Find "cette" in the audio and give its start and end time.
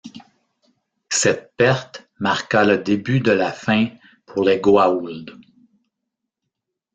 1.09-1.53